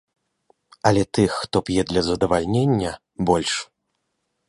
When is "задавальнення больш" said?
2.09-3.53